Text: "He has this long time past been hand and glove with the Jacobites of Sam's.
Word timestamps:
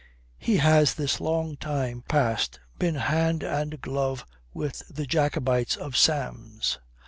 "He 0.39 0.57
has 0.57 0.95
this 0.95 1.21
long 1.21 1.57
time 1.57 2.01
past 2.07 2.59
been 2.79 2.95
hand 2.95 3.43
and 3.43 3.79
glove 3.79 4.25
with 4.51 4.81
the 4.89 5.05
Jacobites 5.05 5.75
of 5.75 5.95
Sam's. 5.95 6.79